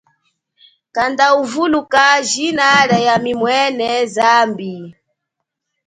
[0.95, 4.75] Kanda uvuluka jina lia yami mwene zambi.